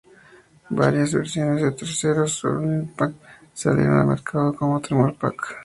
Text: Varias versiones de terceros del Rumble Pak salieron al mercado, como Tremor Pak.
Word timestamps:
Varias 0.71 1.13
versiones 1.13 1.61
de 1.61 1.73
terceros 1.73 2.41
del 2.41 2.53
Rumble 2.53 2.87
Pak 2.97 3.11
salieron 3.53 3.99
al 3.99 4.07
mercado, 4.07 4.51
como 4.51 4.81
Tremor 4.81 5.15
Pak. 5.15 5.57